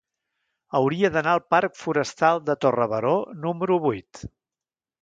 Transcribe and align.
Hauria 0.79 1.11
d'anar 1.17 1.35
al 1.39 1.43
parc 1.55 1.77
Forestal 1.83 2.43
de 2.49 2.59
Torre 2.67 2.89
Baró 2.95 3.17
número 3.47 3.79
vuit. 3.89 4.27